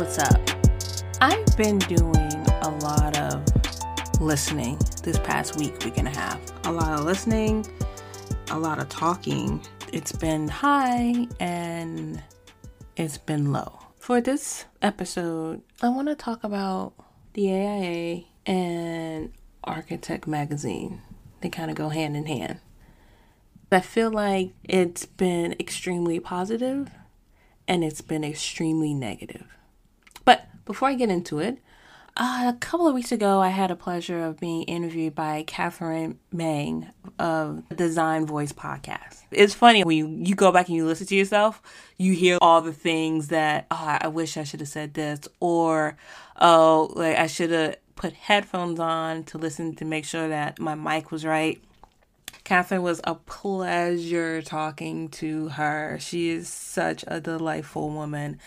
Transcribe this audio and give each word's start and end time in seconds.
what's 0.00 0.18
up? 0.18 0.40
I've 1.20 1.56
been 1.58 1.78
doing 1.80 2.46
a 2.62 2.70
lot 2.82 3.18
of 3.18 3.44
listening 4.18 4.78
this 5.02 5.18
past 5.18 5.58
week, 5.58 5.84
week 5.84 5.98
and 5.98 6.08
a 6.08 6.10
half. 6.10 6.40
A 6.64 6.72
lot 6.72 6.98
of 6.98 7.04
listening, 7.04 7.66
a 8.50 8.58
lot 8.58 8.78
of 8.78 8.88
talking. 8.88 9.60
It's 9.92 10.12
been 10.12 10.48
high 10.48 11.28
and 11.38 12.22
it's 12.96 13.18
been 13.18 13.52
low. 13.52 13.78
For 13.98 14.22
this 14.22 14.64
episode, 14.80 15.60
I 15.82 15.90
want 15.90 16.08
to 16.08 16.14
talk 16.14 16.44
about 16.44 16.94
the 17.34 17.50
AIA 17.50 18.22
and 18.46 19.34
Architect 19.62 20.26
Magazine. 20.26 21.02
They 21.42 21.50
kind 21.50 21.70
of 21.70 21.76
go 21.76 21.90
hand 21.90 22.16
in 22.16 22.24
hand. 22.24 22.60
I 23.70 23.80
feel 23.80 24.10
like 24.10 24.54
it's 24.64 25.04
been 25.04 25.56
extremely 25.60 26.18
positive 26.20 26.88
and 27.68 27.84
it's 27.84 28.00
been 28.00 28.24
extremely 28.24 28.94
negative. 28.94 29.44
Before 30.70 30.86
I 30.86 30.94
get 30.94 31.10
into 31.10 31.40
it, 31.40 31.58
uh, 32.16 32.52
a 32.54 32.56
couple 32.60 32.86
of 32.86 32.94
weeks 32.94 33.10
ago, 33.10 33.40
I 33.40 33.48
had 33.48 33.72
a 33.72 33.74
pleasure 33.74 34.22
of 34.22 34.38
being 34.38 34.62
interviewed 34.62 35.16
by 35.16 35.42
Catherine 35.44 36.20
Mang 36.30 36.86
of 37.18 37.68
Design 37.74 38.24
Voice 38.24 38.52
Podcast. 38.52 39.24
It's 39.32 39.52
funny 39.52 39.82
when 39.82 39.96
you, 39.96 40.06
you 40.06 40.36
go 40.36 40.52
back 40.52 40.68
and 40.68 40.76
you 40.76 40.86
listen 40.86 41.08
to 41.08 41.16
yourself, 41.16 41.60
you 41.98 42.12
hear 42.12 42.38
all 42.40 42.60
the 42.60 42.72
things 42.72 43.26
that, 43.28 43.66
oh, 43.72 43.98
I 44.00 44.06
wish 44.06 44.36
I 44.36 44.44
should 44.44 44.60
have 44.60 44.68
said 44.68 44.94
this, 44.94 45.26
or, 45.40 45.96
oh, 46.40 46.92
like 46.94 47.16
I 47.16 47.26
should 47.26 47.50
have 47.50 47.74
put 47.96 48.12
headphones 48.12 48.78
on 48.78 49.24
to 49.24 49.38
listen 49.38 49.74
to 49.74 49.84
make 49.84 50.04
sure 50.04 50.28
that 50.28 50.60
my 50.60 50.76
mic 50.76 51.10
was 51.10 51.24
right. 51.24 51.60
Catherine 52.44 52.82
was 52.82 53.00
a 53.02 53.16
pleasure 53.16 54.40
talking 54.40 55.08
to 55.08 55.48
her. 55.48 55.98
She 56.00 56.30
is 56.30 56.48
such 56.48 57.04
a 57.08 57.20
delightful 57.20 57.90
woman. 57.90 58.38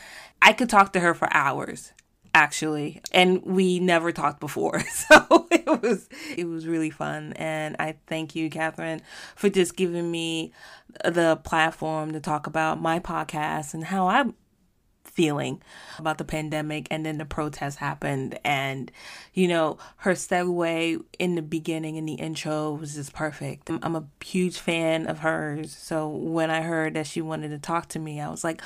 I 0.41 0.53
could 0.53 0.69
talk 0.69 0.93
to 0.93 1.01
her 1.01 1.13
for 1.13 1.27
hours 1.33 1.91
actually 2.33 3.01
and 3.11 3.41
we 3.43 3.79
never 3.79 4.11
talked 4.11 4.39
before. 4.39 4.81
So 4.93 5.47
it 5.51 5.81
was 5.81 6.07
it 6.35 6.45
was 6.45 6.65
really 6.67 6.89
fun. 6.89 7.33
And 7.33 7.75
i 7.79 7.95
thank 8.07 8.35
you 8.35 8.49
catherine 8.49 9.01
for 9.35 9.49
just 9.49 9.75
giving 9.75 10.09
me 10.09 10.53
the 11.03 11.37
platform 11.43 12.13
to 12.13 12.19
talk 12.19 12.47
about 12.47 12.81
my 12.81 12.99
podcast 12.99 13.73
and 13.73 13.83
how 13.83 14.07
i 14.07 14.25
feeling 15.03 15.61
about 15.99 16.17
the 16.17 16.23
pandemic 16.23 16.87
and 16.89 17.05
then 17.05 17.17
the 17.17 17.25
protest 17.25 17.77
happened. 17.77 18.39
And 18.43 18.91
you 19.33 19.47
know 19.47 19.77
her 19.97 20.13
segue 20.13 21.03
in 21.19 21.35
the 21.35 21.41
beginning 21.41 21.95
in 21.95 22.05
the 22.05 22.13
intro 22.13 22.73
was 22.73 22.95
just 22.95 23.13
perfect. 23.13 23.69
I'm 23.69 23.95
a 23.95 24.05
huge 24.23 24.57
fan 24.57 25.07
of 25.07 25.19
hers. 25.19 25.75
So 25.75 26.07
when 26.07 26.49
i 26.49 26.61
heard 26.61 26.95
that 26.95 27.07
she 27.07 27.21
wanted 27.21 27.49
to 27.49 27.59
talk 27.59 27.89
to 27.89 27.99
me 27.99 28.19
i 28.19 28.29
was 28.29 28.43
like 28.43 28.61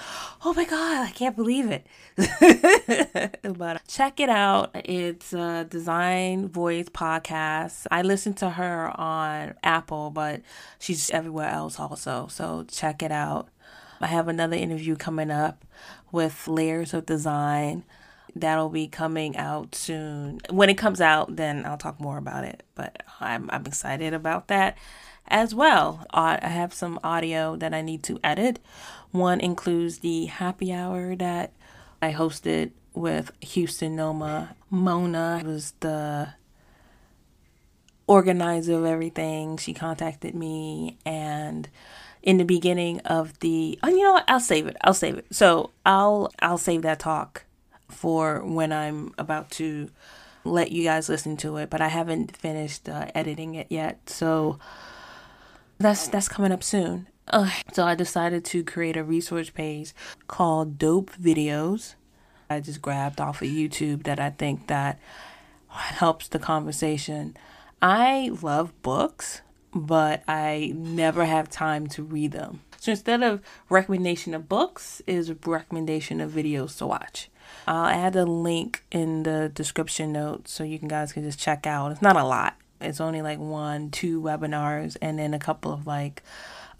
oh 0.46 0.54
my 0.54 0.66
god 0.66 1.08
i 1.08 1.12
can't 1.12 1.36
believe 1.36 1.70
it. 1.70 1.86
But 3.58 3.82
check 3.88 4.20
it 4.20 4.30
out. 4.30 4.72
It's 4.76 5.34
a 5.34 5.66
design 5.66 6.50
voice 6.50 6.90
podcast. 6.90 7.88
I 7.90 8.02
listen 8.02 8.34
to 8.36 8.52
her 8.52 8.92
on 9.00 9.56
apple 9.64 10.12
but 10.12 10.42
she's 10.80 11.10
everywhere 11.12 11.50
else 11.50 11.80
also. 11.80 12.28
So 12.28 12.66
check 12.70 13.02
it 13.02 13.12
out 13.12 13.50
I 14.00 14.08
have 14.08 14.28
another 14.28 14.56
interview 14.56 14.96
coming 14.96 15.32
up 15.32 15.66
with 16.12 16.48
Layers 16.48 16.94
of 16.94 17.06
Design. 17.06 17.84
That'll 18.36 18.70
be 18.70 18.88
coming 18.88 19.36
out 19.38 19.74
soon. 19.74 20.40
When 20.50 20.70
it 20.70 20.78
comes 20.78 21.02
out, 21.02 21.36
then 21.36 21.66
I'll 21.66 21.78
talk 21.78 22.00
more 22.00 22.18
about 22.18 22.44
it. 22.44 22.64
But 22.76 23.04
I'm, 23.20 23.50
I'm 23.52 23.66
excited 23.66 24.14
about 24.14 24.48
that 24.48 24.78
as 25.28 25.56
well. 25.56 26.06
Uh, 26.14 26.38
I 26.42 26.50
have 26.50 26.74
some 26.74 27.00
audio 27.04 27.56
that 27.56 27.74
I 27.74 27.82
need 27.82 28.04
to 28.04 28.20
edit. 28.24 28.60
One 29.12 29.40
includes 29.40 30.00
the 30.00 30.26
happy 30.26 30.72
hour 30.72 31.16
that 31.16 31.54
I 32.02 32.14
hosted 32.14 32.72
with 32.94 33.32
Houston 33.42 33.96
Noma. 33.96 34.56
Mona 34.70 35.42
was 35.46 35.74
the 35.80 36.30
organizer 38.08 38.74
of 38.74 38.86
everything. 38.86 39.58
She 39.58 39.74
contacted 39.74 40.36
me 40.36 40.98
and 41.06 41.70
in 42.28 42.38
the 42.38 42.44
beginning 42.44 43.00
of 43.06 43.40
the 43.40 43.80
oh 43.82 43.88
you 43.88 44.04
know 44.04 44.12
what? 44.12 44.26
I'll 44.28 44.42
save 44.42 44.68
it. 44.68 44.76
I'll 44.82 44.94
save 44.94 45.18
it. 45.18 45.26
So 45.32 45.72
I'll 45.86 46.30
I'll 46.40 46.58
save 46.58 46.82
that 46.82 47.00
talk 47.00 47.46
for 47.88 48.44
when 48.46 48.74
I'm 48.74 49.14
about 49.18 49.50
to 49.52 49.90
let 50.44 50.74
you 50.74 50.84
guys 50.84 51.08
listen 51.08 51.38
to 51.38 51.56
it 51.58 51.70
but 51.70 51.80
I 51.80 51.88
haven't 51.88 52.36
finished 52.36 52.90
uh, 52.90 53.08
editing 53.16 53.56
it 53.56 53.68
yet. 53.70 54.10
So 54.10 54.60
that's 55.80 56.10
that's 56.10 56.28
coming 56.28 56.52
up 56.52 56.64
soon. 56.64 57.08
Uh, 57.30 57.50
so 57.72 57.86
I 57.86 57.96
decided 57.96 58.44
to 58.46 58.62
create 58.62 58.98
a 58.98 59.06
resource 59.06 59.50
page 59.50 59.94
called 60.28 60.78
Dope 60.78 61.12
Videos. 61.14 61.96
I 62.50 62.60
just 62.60 62.82
grabbed 62.82 63.22
off 63.22 63.42
of 63.42 63.48
YouTube 63.48 64.04
that 64.04 64.20
I 64.20 64.32
think 64.32 64.68
that 64.68 65.00
helps 65.70 66.28
the 66.28 66.40
conversation. 66.40 67.38
I 67.82 68.32
love 68.42 68.74
books 68.82 69.42
but 69.74 70.24
I 70.28 70.74
never 70.76 71.26
have 71.26 71.50
time 71.50 71.88
to 71.88 72.04
read 72.04 72.32
them. 72.32 72.62
So 72.80 72.92
instead 72.92 73.24
of 73.24 73.42
recommendation 73.70 74.34
of 74.34 74.48
books, 74.48 75.02
is 75.08 75.34
recommendation 75.46 76.22
of 76.22 76.32
videos 76.32 76.78
to 76.78 76.88
watch. 76.88 77.30
I'll 77.68 77.86
add 77.86 78.16
a 78.16 78.26
link 78.26 78.84
in 78.92 79.24
the 79.24 79.52
description 79.54 80.14
notes 80.14 80.52
so 80.52 80.64
you 80.64 80.80
can 80.80 80.88
guys 80.88 81.14
can 81.14 81.24
just 81.24 81.40
check 81.40 81.68
out. 81.68 81.92
It's 81.92 82.02
not 82.02 82.16
a 82.16 82.24
lot. 82.24 82.56
It's 82.80 83.02
only 83.02 83.22
like 83.22 83.40
one, 83.40 83.90
two 83.90 84.22
webinars, 84.22 84.98
and 85.02 85.18
then 85.18 85.34
a 85.34 85.40
couple 85.40 85.74
of 85.74 85.88
like 85.88 86.24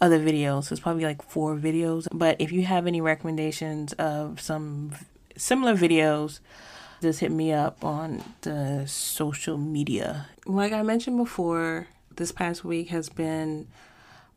other 0.00 0.20
videos. 0.20 0.64
So 0.64 0.72
it's 0.74 0.80
probably 0.80 1.04
like 1.04 1.22
four 1.22 1.56
videos. 1.56 2.06
But 2.12 2.36
if 2.38 2.52
you 2.52 2.62
have 2.64 2.86
any 2.86 3.00
recommendations 3.00 3.92
of 3.94 4.40
some 4.40 4.92
similar 5.36 5.74
videos, 5.74 6.40
just 7.02 7.20
hit 7.20 7.32
me 7.32 7.52
up 7.52 7.84
on 7.84 8.22
the 8.42 8.84
social 8.86 9.58
media. 9.58 10.28
Like 10.46 10.72
I 10.72 10.82
mentioned 10.82 11.18
before, 11.18 11.88
this 12.18 12.32
past 12.32 12.64
week 12.64 12.88
has 12.88 13.08
been 13.08 13.68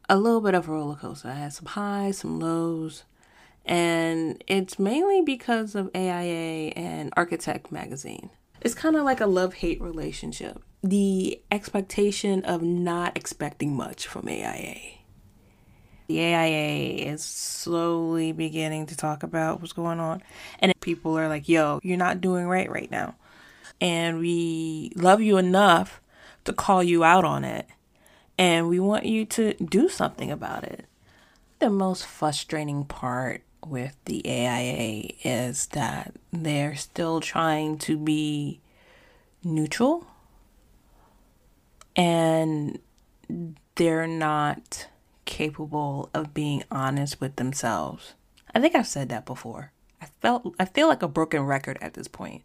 a 0.08 0.18
little 0.18 0.40
bit 0.40 0.54
of 0.54 0.70
a 0.70 0.72
roller 0.72 0.96
coaster. 0.96 1.30
I 1.30 1.34
had 1.34 1.54
some 1.54 1.66
highs, 1.66 2.20
some 2.20 2.40
lows, 2.40 3.04
and 3.66 4.42
it's 4.48 4.80
mainly 4.80 5.22
because 5.22 5.76
of 5.76 5.90
AIA 5.94 6.72
and 6.76 7.12
Architect 7.18 7.72
Magazine. 7.72 8.30
It's 8.62 8.76
kind 8.76 8.96
of 8.96 9.04
like 9.04 9.20
a 9.20 9.26
love 9.26 9.56
hate 9.56 9.82
relationship. 9.82 10.62
The 10.84 11.42
expectation 11.52 12.44
of 12.46 12.62
not 12.62 13.18
expecting 13.18 13.76
much 13.76 14.08
from 14.08 14.28
AIA. 14.28 14.76
The 16.08 16.20
AIA 16.20 17.12
is 17.12 17.24
slowly 17.24 18.32
beginning 18.32 18.88
to 18.88 18.98
talk 18.98 19.24
about 19.24 19.62
what's 19.62 19.74
going 19.74 20.00
on, 20.00 20.22
and 20.60 20.74
people 20.82 21.18
are 21.18 21.28
like, 21.28 21.48
yo, 21.48 21.80
you're 21.84 21.98
not 21.98 22.22
doing 22.22 22.48
right 22.48 22.70
right 22.70 22.92
now. 22.92 23.16
And 23.80 24.20
we 24.20 24.92
love 24.96 25.22
you 25.22 25.38
enough 25.38 26.01
to 26.46 26.54
call 26.54 26.84
you 26.84 27.04
out 27.04 27.26
on 27.26 27.44
it. 27.44 27.68
And 28.38 28.68
we 28.68 28.80
want 28.80 29.06
you 29.06 29.26
to 29.26 29.54
do 29.54 29.90
something 29.90 30.32
about 30.32 30.64
it. 30.64 30.86
The 31.60 31.70
most 31.70 32.06
frustrating 32.06 32.86
part 32.86 33.44
with 33.66 33.96
the 34.06 34.24
AIA 34.26 35.12
is 35.24 35.68
that 35.68 36.16
they're 36.34 36.76
still 36.76 37.22
trying 37.22 37.78
to 37.80 37.98
be 37.98 38.60
neutral 39.44 40.08
and 41.96 42.80
they're 43.76 44.08
not 44.08 44.88
capable 45.26 46.10
of 46.14 46.34
being 46.34 46.64
honest 46.72 47.22
with 47.22 47.36
themselves. 47.36 48.14
I 48.54 48.60
think 48.60 48.76
I've 48.76 48.88
said 48.88 49.10
that 49.10 49.26
before. 49.26 49.72
I 50.02 50.08
felt 50.20 50.56
I 50.60 50.66
feel 50.66 50.88
like 50.88 51.04
a 51.04 51.08
broken 51.08 51.44
record 51.44 51.78
at 51.82 51.94
this 51.94 52.08
point. 52.08 52.44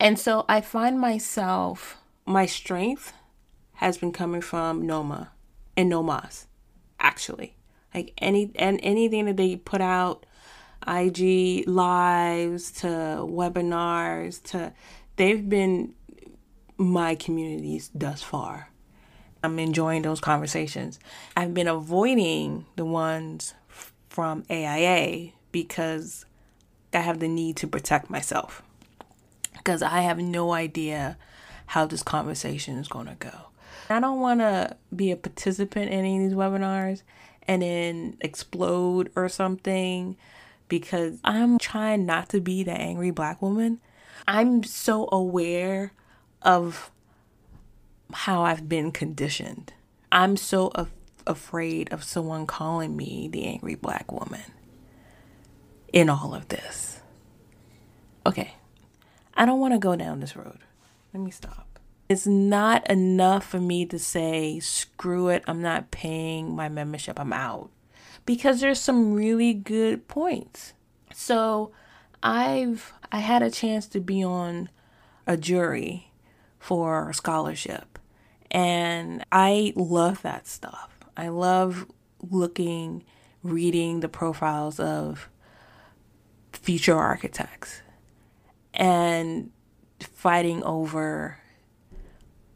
And 0.00 0.18
so 0.18 0.44
I 0.48 0.60
find 0.60 0.98
myself 0.98 2.01
my 2.26 2.46
strength 2.46 3.12
has 3.74 3.98
been 3.98 4.12
coming 4.12 4.40
from 4.40 4.86
Noma 4.86 5.32
and 5.76 5.90
Nomas, 5.90 6.46
actually. 7.00 7.56
Like 7.94 8.14
any 8.18 8.50
and 8.56 8.80
anything 8.82 9.26
that 9.26 9.36
they 9.36 9.56
put 9.56 9.80
out, 9.80 10.24
IG 10.86 11.66
lives 11.66 12.72
to 12.72 12.86
webinars 12.86 14.42
to 14.50 14.72
they've 15.16 15.48
been 15.48 15.94
my 16.78 17.14
communities 17.14 17.90
thus 17.94 18.22
far. 18.22 18.70
I'm 19.42 19.58
enjoying 19.58 20.02
those 20.02 20.20
conversations. 20.20 21.00
I've 21.36 21.52
been 21.52 21.68
avoiding 21.68 22.66
the 22.76 22.84
ones 22.84 23.54
from 24.08 24.44
AIA 24.48 25.32
because 25.50 26.24
I 26.92 26.98
have 26.98 27.18
the 27.18 27.28
need 27.28 27.56
to 27.56 27.66
protect 27.66 28.08
myself. 28.08 28.62
Because 29.56 29.82
I 29.82 30.00
have 30.00 30.18
no 30.18 30.52
idea 30.52 31.16
how 31.72 31.86
this 31.86 32.02
conversation 32.02 32.76
is 32.76 32.86
going 32.86 33.06
to 33.06 33.14
go. 33.14 33.32
I 33.88 33.98
don't 33.98 34.20
want 34.20 34.40
to 34.40 34.76
be 34.94 35.10
a 35.10 35.16
participant 35.16 35.90
in 35.90 36.00
any 36.00 36.18
of 36.18 36.22
these 36.28 36.36
webinars 36.36 37.00
and 37.48 37.62
then 37.62 38.18
explode 38.20 39.10
or 39.16 39.30
something 39.30 40.18
because 40.68 41.18
I'm 41.24 41.56
trying 41.56 42.04
not 42.04 42.28
to 42.28 42.42
be 42.42 42.62
the 42.62 42.72
angry 42.72 43.10
black 43.10 43.40
woman. 43.40 43.80
I'm 44.28 44.62
so 44.64 45.08
aware 45.10 45.94
of 46.42 46.90
how 48.12 48.42
I've 48.42 48.68
been 48.68 48.92
conditioned. 48.92 49.72
I'm 50.12 50.36
so 50.36 50.72
af- 50.74 50.92
afraid 51.26 51.90
of 51.90 52.04
someone 52.04 52.46
calling 52.46 52.98
me 52.98 53.28
the 53.32 53.46
angry 53.46 53.76
black 53.76 54.12
woman 54.12 54.52
in 55.90 56.10
all 56.10 56.34
of 56.34 56.48
this. 56.48 57.00
okay, 58.26 58.56
I 59.32 59.46
don't 59.46 59.58
want 59.58 59.72
to 59.72 59.78
go 59.78 59.96
down 59.96 60.20
this 60.20 60.36
road. 60.36 60.58
Let 61.12 61.22
me 61.22 61.30
stop. 61.30 61.78
It's 62.08 62.26
not 62.26 62.88
enough 62.90 63.46
for 63.46 63.60
me 63.60 63.86
to 63.86 63.98
say, 63.98 64.60
screw 64.60 65.28
it, 65.28 65.44
I'm 65.46 65.62
not 65.62 65.90
paying 65.90 66.54
my 66.54 66.68
membership, 66.68 67.18
I'm 67.18 67.32
out. 67.32 67.70
Because 68.24 68.60
there's 68.60 68.80
some 68.80 69.14
really 69.14 69.52
good 69.54 70.08
points. 70.08 70.74
So 71.12 71.72
I've 72.22 72.92
I 73.10 73.18
had 73.18 73.42
a 73.42 73.50
chance 73.50 73.86
to 73.88 74.00
be 74.00 74.24
on 74.24 74.70
a 75.26 75.36
jury 75.36 76.12
for 76.58 77.10
a 77.10 77.14
scholarship. 77.14 77.98
And 78.50 79.24
I 79.32 79.72
love 79.76 80.22
that 80.22 80.46
stuff. 80.46 80.90
I 81.16 81.28
love 81.28 81.86
looking, 82.30 83.04
reading 83.42 84.00
the 84.00 84.08
profiles 84.08 84.78
of 84.78 85.28
future 86.52 86.96
architects 86.96 87.82
and 88.74 89.50
fighting 90.02 90.62
over 90.64 91.38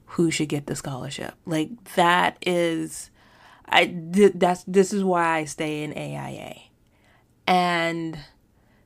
who 0.06 0.30
should 0.30 0.48
get 0.48 0.66
the 0.66 0.76
scholarship. 0.76 1.34
Like 1.44 1.70
that 1.94 2.38
is 2.46 3.10
I 3.66 3.94
that's 4.34 4.64
this 4.64 4.92
is 4.92 5.04
why 5.04 5.38
I 5.38 5.44
stay 5.44 5.82
in 5.82 5.92
AIA. 5.92 6.56
And 7.46 8.18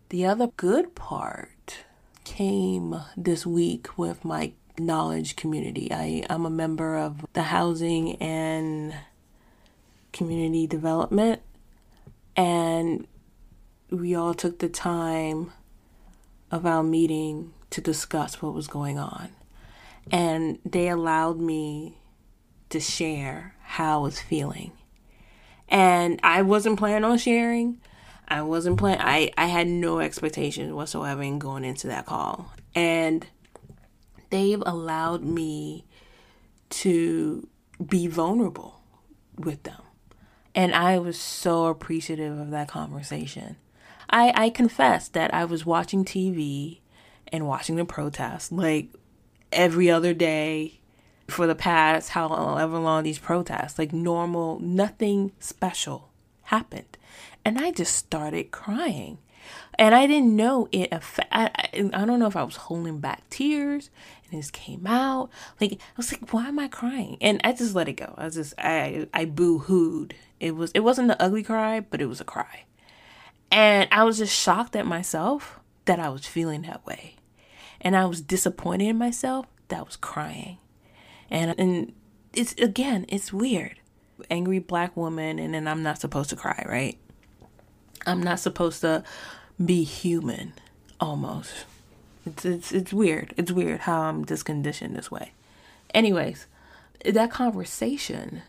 the 0.09 0.27
other 0.27 0.49
good 0.57 0.95
part 0.95 1.85
came 2.25 3.01
this 3.17 3.47
week 3.47 3.97
with 3.97 4.25
my 4.25 4.53
knowledge 4.79 5.37
community. 5.37 5.89
I, 5.93 6.25
I'm 6.29 6.47
a 6.47 6.51
member 6.51 6.97
of 6.97 7.25
the 7.33 7.43
housing 7.43 8.17
and 8.17 8.95
community 10.13 10.67
development 10.67 11.43
and 12.37 13.07
we 13.91 14.15
all 14.15 14.35
took 14.35 14.59
the 14.59 14.69
time 14.69 15.53
of 16.51 16.67
our 16.67 16.83
meeting 16.83 17.53
to 17.71 17.81
discuss 17.81 18.43
what 18.43 18.55
was 18.55 18.67
going 18.67 18.99
on. 18.99 19.31
And 20.11 20.59
they 20.65 20.89
allowed 20.89 21.39
me 21.39 21.99
to 22.71 22.81
share 22.81 23.55
how 23.63 24.01
I 24.01 24.03
was 24.03 24.21
feeling. 24.21 24.73
And 25.69 26.19
I 26.23 26.43
wasn't 26.43 26.79
planning 26.79 27.05
on 27.05 27.19
sharing. 27.19 27.81
I 28.27 28.43
wasn't 28.43 28.79
planning, 28.79 29.03
I, 29.05 29.33
I 29.37 29.47
had 29.47 29.67
no 29.67 30.01
expectations 30.01 30.73
whatsoever 30.73 31.23
in 31.23 31.39
going 31.39 31.65
into 31.65 31.89
that 31.89 32.07
call. 32.07 32.53
And 32.75 33.27
they've 34.31 34.63
allowed 34.65 35.23
me 35.23 35.85
to 36.71 37.49
be 37.85 38.07
vulnerable 38.07 38.81
with 39.37 39.65
them. 39.65 39.83
And 40.55 40.75
I 40.75 40.99
was 40.99 41.19
so 41.19 41.67
appreciative 41.67 42.39
of 42.39 42.51
that 42.51 42.69
conversation. 42.69 43.57
I, 44.09 44.33
I 44.35 44.51
confess 44.51 45.09
that 45.09 45.33
I 45.33 45.45
was 45.45 45.65
watching 45.65 46.05
TV 46.05 46.81
and 47.33 47.47
watching 47.47 47.77
the 47.77 47.85
protests 47.85 48.53
like 48.53 48.89
every 49.53 49.91
other 49.91 50.15
day 50.15 50.81
for 51.29 51.47
the 51.47 51.55
past 51.55 52.11
however 52.11 52.79
long 52.79 53.05
these 53.05 53.19
protests, 53.19 53.79
like 53.79 53.93
normal, 53.93 54.59
nothing 54.61 55.33
special 55.39 56.11
happened. 56.45 56.99
And 57.45 57.59
I 57.59 57.71
just 57.71 57.95
started 57.95 58.51
crying. 58.51 59.19
And 59.79 59.95
I 59.95 60.07
didn't 60.07 60.37
know 60.37 60.69
it 60.71 60.91
affect. 60.93 61.29
I, 61.33 61.51
I, 61.55 61.91
I 61.95 62.05
don't 62.05 62.19
know 62.19 62.27
if 62.27 62.37
I 62.37 62.43
was 62.43 62.57
holding 62.57 62.99
back 62.99 63.29
tears 63.31 63.91
and 64.31 64.39
this 64.39 64.51
came 64.51 64.87
out. 64.87 65.31
Like 65.61 65.73
I 65.73 65.77
was 65.97 66.13
like, 66.13 66.33
why 66.33 66.49
am 66.49 66.59
I 66.59 66.69
crying? 66.69 67.17
And 67.21 67.41
I 67.43 67.53
just 67.53 67.75
let 67.75 67.89
it 67.89 67.95
go. 67.95 68.15
I 68.19 68.29
just 68.29 68.55
I 68.59 69.09
I 69.15 69.25
boo 69.25 69.59
hooed. 69.59 70.15
It 70.39 70.55
was 70.57 70.71
it 70.73 70.81
wasn't 70.81 71.11
an 71.11 71.17
ugly 71.19 71.43
cry, 71.43 71.81
but 71.81 72.01
it 72.01 72.07
was 72.07 72.21
a 72.21 72.25
cry. 72.25 72.65
And 73.51 73.89
I 73.91 74.05
was 74.05 74.19
just 74.19 74.39
shocked 74.39 74.77
at 74.77 74.87
myself 74.87 75.59
that 75.87 75.99
I 75.99 76.11
was 76.11 76.27
feeling 76.27 76.63
that 76.63 76.85
way. 76.87 77.17
And 77.81 77.97
I 77.97 78.05
was 78.05 78.21
disappointed 78.21 78.89
in 78.89 78.99
myself 78.99 79.47
that 79.69 79.87
was 79.87 79.97
crying. 79.97 80.59
And 81.31 81.55
and 81.59 81.93
it's 82.33 82.53
again, 82.55 83.07
it's 83.09 83.33
weird. 83.33 83.77
Angry 84.31 84.59
black 84.59 84.97
woman 84.97 85.39
and 85.39 85.55
then 85.55 85.67
I'm 85.67 85.83
not 85.83 86.01
supposed 86.01 86.31
to 86.31 86.37
cry, 86.37 86.65
right? 86.69 86.99
I'm 88.07 88.23
not 88.23 88.41
supposed 88.41 88.81
to 88.83 89.03
be 89.65 89.85
human 89.85 90.53
almost. 91.01 91.65
It's 92.27 92.45
it's 92.45 92.73
it's 92.73 92.93
weird. 92.93 93.35
It's 93.37 93.53
weird 93.53 93.81
how 93.81 94.03
I'm 94.03 94.25
just 94.25 94.45
conditioned 94.45 94.95
this 94.95 95.11
way. 95.11 95.33
Anyways, 95.95 96.47
that 97.05 97.31
conversation 97.31 98.43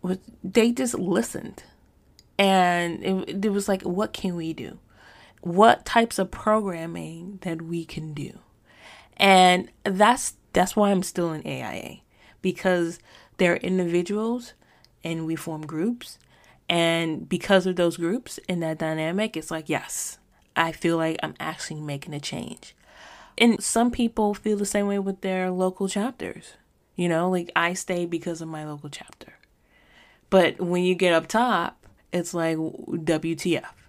was 0.00 0.18
they 0.42 0.72
just 0.72 0.94
listened 0.94 1.62
and 2.38 3.04
it, 3.04 3.44
it 3.44 3.50
was 3.50 3.68
like 3.68 3.82
what 3.82 4.12
can 4.12 4.34
we 4.34 4.52
do 4.52 4.78
what 5.42 5.84
types 5.84 6.18
of 6.18 6.30
programming 6.30 7.38
that 7.42 7.60
we 7.60 7.84
can 7.84 8.14
do. 8.14 8.38
And 9.16 9.68
that's 9.84 10.34
that's 10.52 10.76
why 10.76 10.90
i'm 10.90 11.02
still 11.02 11.32
in 11.32 11.46
aia 11.46 11.96
because 12.42 12.98
they're 13.36 13.56
individuals 13.56 14.54
and 15.04 15.26
we 15.26 15.36
form 15.36 15.66
groups. 15.66 16.18
And 16.68 17.28
because 17.28 17.66
of 17.66 17.76
those 17.76 17.96
groups 17.96 18.38
and 18.48 18.62
that 18.62 18.78
dynamic 18.78 19.36
it's 19.36 19.50
like 19.50 19.68
yes 19.68 20.18
i 20.56 20.72
feel 20.72 20.96
like 20.96 21.18
i'm 21.22 21.34
actually 21.38 21.80
making 21.80 22.14
a 22.14 22.20
change. 22.20 22.74
And 23.38 23.62
some 23.62 23.90
people 23.90 24.34
feel 24.34 24.56
the 24.56 24.66
same 24.66 24.86
way 24.86 24.98
with 24.98 25.20
their 25.20 25.50
local 25.50 25.88
chapters 25.88 26.54
you 26.94 27.08
know 27.08 27.30
like 27.30 27.50
i 27.56 27.72
stay 27.72 28.06
because 28.06 28.40
of 28.40 28.48
my 28.48 28.64
local 28.64 28.88
chapter. 28.88 29.34
But 30.30 30.60
when 30.60 30.84
you 30.84 30.94
get 30.94 31.12
up 31.12 31.26
top 31.26 31.82
it's 32.12 32.34
like 32.34 32.56
WTF. 32.56 33.81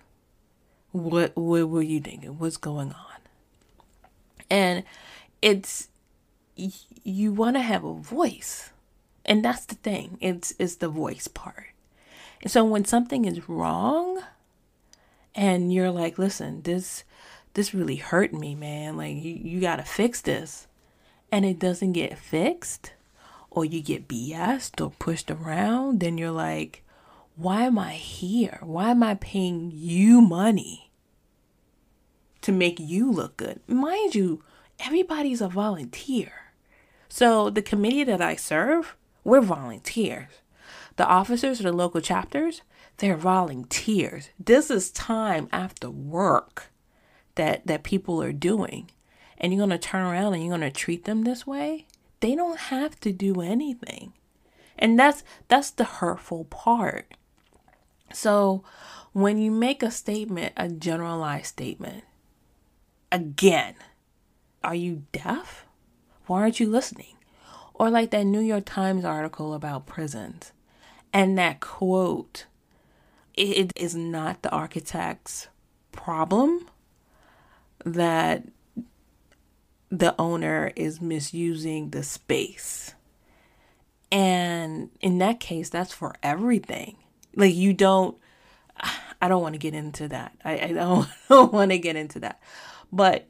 What 0.93 1.35
what 1.35 1.67
were 1.67 1.81
you 1.81 1.99
thinking? 1.99 2.39
What's 2.39 2.57
going 2.57 2.93
on? 2.93 3.19
And 4.49 4.83
it's 5.41 5.89
you 6.55 7.33
want 7.33 7.57
to 7.57 7.61
have 7.61 7.83
a 7.83 7.93
voice. 7.93 8.71
And 9.25 9.43
that's 9.43 9.65
the 9.65 9.75
thing. 9.75 10.17
It's 10.21 10.53
it's 10.59 10.75
the 10.75 10.87
voice 10.87 11.27
part. 11.27 11.73
And 12.41 12.49
so 12.51 12.63
when 12.63 12.85
something 12.85 13.25
is 13.25 13.49
wrong 13.49 14.21
and 15.35 15.73
you're 15.73 15.91
like, 15.91 16.17
"Listen, 16.17 16.61
this 16.61 17.03
this 17.53 17.73
really 17.73 17.97
hurt 17.97 18.33
me, 18.33 18.55
man. 18.55 18.95
Like 18.95 19.15
you, 19.15 19.33
you 19.33 19.59
got 19.59 19.77
to 19.77 19.83
fix 19.83 20.21
this." 20.21 20.67
And 21.31 21.43
it 21.43 21.57
doesn't 21.57 21.93
get 21.93 22.17
fixed 22.17 22.93
or 23.53 23.63
you 23.63 23.81
get 23.81 24.07
BS'd 24.07 24.81
or 24.81 24.91
pushed 24.91 25.29
around, 25.29 25.99
then 25.99 26.17
you're 26.17 26.31
like, 26.31 26.82
why 27.35 27.63
am 27.63 27.79
I 27.79 27.93
here? 27.93 28.59
Why 28.61 28.91
am 28.91 29.01
I 29.01 29.15
paying 29.15 29.71
you 29.73 30.21
money 30.21 30.91
to 32.41 32.51
make 32.51 32.79
you 32.79 33.11
look 33.11 33.37
good? 33.37 33.59
Mind 33.67 34.13
you, 34.13 34.43
everybody's 34.79 35.41
a 35.41 35.47
volunteer. 35.47 36.31
So 37.09 37.49
the 37.49 37.61
committee 37.61 38.03
that 38.03 38.21
I 38.21 38.35
serve, 38.35 38.95
we're 39.23 39.41
volunteers. 39.41 40.29
The 40.95 41.07
officers 41.07 41.59
of 41.59 41.65
the 41.65 41.71
local 41.71 42.01
chapters, 42.01 42.61
they're 42.97 43.17
volunteers. 43.17 44.29
This 44.39 44.69
is 44.69 44.91
time 44.91 45.49
after 45.51 45.89
work 45.89 46.71
that 47.35 47.65
that 47.65 47.83
people 47.83 48.21
are 48.21 48.31
doing. 48.31 48.91
And 49.39 49.51
you're 49.51 49.65
going 49.65 49.71
to 49.71 49.77
turn 49.79 50.03
around 50.03 50.33
and 50.33 50.43
you're 50.43 50.55
going 50.55 50.71
to 50.71 50.79
treat 50.79 51.05
them 51.05 51.23
this 51.23 51.47
way? 51.47 51.87
They 52.19 52.35
don't 52.35 52.59
have 52.59 52.99
to 53.01 53.11
do 53.11 53.41
anything. 53.41 54.13
And 54.77 54.99
that's 54.99 55.23
that's 55.47 55.71
the 55.71 55.83
hurtful 55.83 56.45
part. 56.45 57.15
So 58.13 58.63
when 59.11 59.37
you 59.37 59.51
make 59.51 59.83
a 59.83 59.91
statement, 59.91 60.53
a 60.55 60.69
generalized 60.69 61.47
statement, 61.47 62.03
again, 63.11 63.75
are 64.63 64.75
you 64.75 65.03
deaf? 65.11 65.65
Why 66.27 66.41
aren't 66.41 66.59
you 66.59 66.69
listening? 66.69 67.15
Or 67.73 67.89
like 67.89 68.11
that 68.11 68.25
New 68.25 68.39
York 68.39 68.63
Times 68.65 69.03
article 69.03 69.53
about 69.53 69.85
prisons 69.85 70.51
and 71.11 71.37
that 71.37 71.59
quote, 71.59 72.45
it 73.33 73.71
is 73.75 73.95
not 73.95 74.41
the 74.41 74.51
architect's 74.51 75.47
problem 75.91 76.67
that 77.85 78.43
the 79.89 80.15
owner 80.19 80.71
is 80.75 81.01
misusing 81.01 81.91
the 81.91 82.03
space. 82.03 82.95
And 84.11 84.89
in 85.01 85.19
that 85.19 85.39
case, 85.39 85.69
that's 85.69 85.93
for 85.93 86.15
everything. 86.23 86.97
Like 87.35 87.55
you 87.55 87.73
don't 87.73 88.17
I 89.21 89.27
don't 89.27 89.41
want 89.41 89.53
to 89.53 89.59
get 89.59 89.73
into 89.73 90.09
that. 90.09 90.33
I, 90.43 90.59
I 90.59 90.67
don't, 90.73 91.07
don't 91.29 91.53
want 91.53 91.71
to 91.71 91.77
get 91.77 91.95
into 91.95 92.19
that. 92.21 92.41
But 92.91 93.27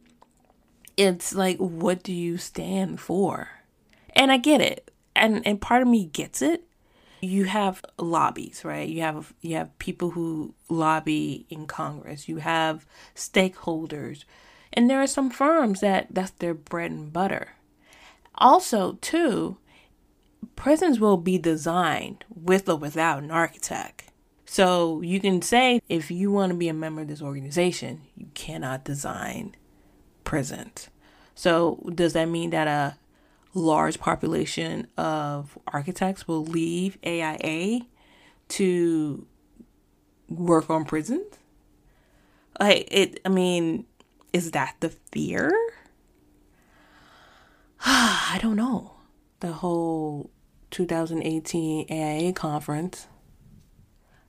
it's 0.97 1.33
like 1.33 1.57
what 1.57 2.03
do 2.03 2.13
you 2.13 2.37
stand 2.37 2.99
for? 2.99 3.49
And 4.15 4.31
I 4.31 4.37
get 4.37 4.61
it. 4.61 4.91
And 5.15 5.45
and 5.45 5.61
part 5.61 5.81
of 5.81 5.87
me 5.87 6.05
gets 6.05 6.41
it. 6.41 6.63
You 7.21 7.45
have 7.45 7.85
lobbies, 7.97 8.65
right? 8.65 8.87
You 8.87 9.01
have 9.01 9.33
you 9.41 9.55
have 9.55 9.77
people 9.79 10.11
who 10.11 10.53
lobby 10.69 11.45
in 11.49 11.67
Congress. 11.67 12.27
You 12.27 12.37
have 12.37 12.85
stakeholders. 13.15 14.25
And 14.73 14.89
there 14.89 15.01
are 15.01 15.07
some 15.07 15.29
firms 15.29 15.81
that 15.81 16.07
that's 16.09 16.31
their 16.31 16.53
bread 16.55 16.91
and 16.91 17.13
butter. 17.13 17.49
Also, 18.35 18.93
too, 18.93 19.57
prisons 20.55 20.99
will 20.99 21.17
be 21.17 21.37
designed 21.37 22.25
with 22.29 22.69
or 22.69 22.75
without 22.75 23.23
an 23.23 23.31
architect. 23.31 24.11
So 24.45 25.01
you 25.01 25.19
can 25.19 25.41
say 25.41 25.81
if 25.89 26.11
you 26.11 26.31
want 26.31 26.51
to 26.51 26.57
be 26.57 26.67
a 26.69 26.73
member 26.73 27.01
of 27.01 27.07
this 27.07 27.21
organization, 27.21 28.01
you 28.15 28.27
cannot 28.33 28.85
design 28.85 29.55
prisons. 30.23 30.89
So, 31.35 31.89
does 31.95 32.13
that 32.13 32.29
mean 32.29 32.51
that 32.51 32.67
a 32.67 32.97
large 33.55 33.99
population 33.99 34.87
of 34.97 35.57
architects 35.67 36.27
will 36.27 36.45
leave 36.45 36.97
AIA 37.05 37.81
to 38.49 39.25
work 40.29 40.69
on 40.69 40.85
prisons? 40.85 41.25
Like 42.59 42.87
it 42.91 43.19
I 43.25 43.29
mean, 43.29 43.85
is 44.31 44.51
that 44.51 44.75
the 44.79 44.89
fear? 45.11 45.51
I 47.85 48.39
don't 48.41 48.55
know. 48.55 48.93
The 49.39 49.51
whole 49.51 50.29
2018 50.73 51.87
AIA 51.89 52.33
conference 52.33 53.07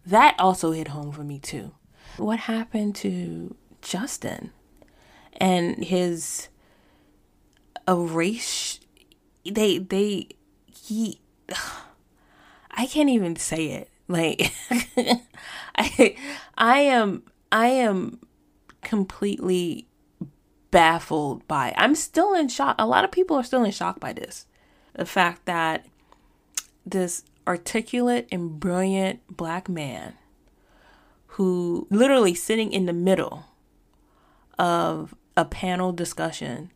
that 0.07 0.35
also 0.39 0.73
hit 0.73 0.89
home 0.89 1.13
for 1.13 1.25
me 1.25 1.39
too. 1.39 1.73
What 2.17 2.41
happened 2.41 2.95
to 2.97 3.57
Justin 3.81 4.53
and 5.39 5.83
his 5.83 6.49
erase 7.89 8.81
they 9.45 9.79
they 9.79 10.29
he 10.67 11.21
I 12.71 12.87
can't 12.87 13.09
even 13.11 13.37
say 13.37 13.67
it. 13.69 13.89
Like 14.09 14.53
I 15.77 16.17
I 16.57 16.79
am 16.81 17.23
I 17.51 17.69
am 17.69 18.21
completely 18.83 19.87
baffled 20.71 21.47
by. 21.49 21.73
I'm 21.79 21.95
still 21.95 22.35
in 22.35 22.49
shock. 22.49 22.77
A 22.79 22.87
lot 22.87 23.05
of 23.05 23.13
people 23.13 23.37
are 23.37 23.45
still 23.45 23.65
in 23.65 23.71
shock 23.71 24.01
by 24.01 24.13
this. 24.13 24.47
The 24.95 25.07
fact 25.07 25.47
that 25.47 25.87
this 26.87 27.25
articulate 27.47 28.29
and 28.33 28.59
brilliant 28.59 29.21
black 29.29 29.69
man 29.69 30.15
who 31.29 31.87
literally 31.91 32.35
sitting 32.35 32.73
in 32.73 32.87
the 32.87 32.93
middle 32.93 33.45
of 34.59 35.15
a 35.37 35.45
panel 35.45 35.93
discussion 35.93 36.71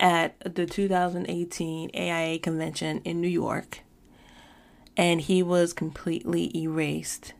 at 0.00 0.34
the 0.40 0.66
2018 0.66 1.90
AIA 1.94 2.38
convention 2.38 3.00
in 3.04 3.20
New 3.20 3.28
York 3.28 3.80
and 4.98 5.20
he 5.20 5.42
was 5.42 5.72
completely 5.72 6.54
erased 6.56 7.32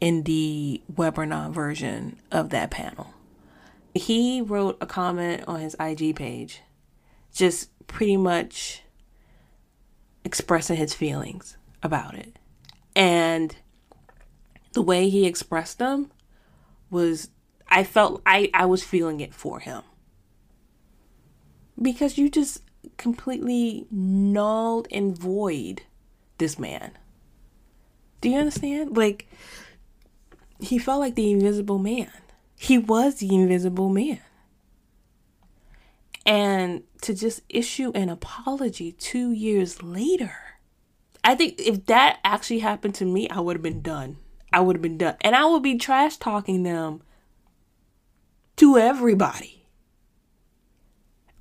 in 0.00 0.22
the 0.22 0.82
webinar 0.92 1.52
version 1.52 2.18
of 2.32 2.48
that 2.48 2.70
panel. 2.70 3.14
He 3.94 4.40
wrote 4.40 4.78
a 4.80 4.86
comment 4.86 5.44
on 5.46 5.60
his 5.60 5.76
IG 5.78 6.16
page, 6.16 6.62
just 7.32 7.68
pretty 7.86 8.16
much 8.16 8.81
expressing 10.24 10.76
his 10.76 10.94
feelings 10.94 11.56
about 11.82 12.14
it. 12.14 12.38
And 12.94 13.54
the 14.72 14.82
way 14.82 15.08
he 15.08 15.26
expressed 15.26 15.78
them 15.78 16.10
was 16.90 17.28
I 17.68 17.84
felt 17.84 18.22
I, 18.26 18.50
I 18.52 18.66
was 18.66 18.84
feeling 18.84 19.20
it 19.20 19.34
for 19.34 19.60
him. 19.60 19.82
Because 21.80 22.18
you 22.18 22.28
just 22.28 22.62
completely 22.96 23.86
nulled 23.90 24.86
and 24.90 25.16
void 25.16 25.82
this 26.38 26.58
man. 26.58 26.92
Do 28.20 28.28
you 28.28 28.38
understand? 28.38 28.96
Like 28.96 29.26
he 30.60 30.78
felt 30.78 31.00
like 31.00 31.14
the 31.14 31.30
invisible 31.32 31.78
man. 31.78 32.10
He 32.56 32.78
was 32.78 33.16
the 33.16 33.34
invisible 33.34 33.88
man. 33.88 34.20
And 36.24 36.84
to 37.02 37.14
just 37.14 37.40
issue 37.48 37.90
an 37.94 38.08
apology 38.08 38.92
two 38.92 39.32
years 39.32 39.82
later, 39.82 40.34
I 41.24 41.34
think 41.34 41.58
if 41.58 41.86
that 41.86 42.18
actually 42.24 42.60
happened 42.60 42.94
to 42.96 43.04
me, 43.04 43.28
I 43.28 43.40
would 43.40 43.56
have 43.56 43.62
been 43.62 43.82
done. 43.82 44.18
I 44.52 44.60
would 44.60 44.76
have 44.76 44.82
been 44.82 44.98
done. 44.98 45.16
And 45.20 45.34
I 45.34 45.44
would 45.44 45.62
be 45.62 45.78
trash 45.78 46.16
talking 46.16 46.62
them 46.62 47.02
to 48.56 48.78
everybody. 48.78 49.66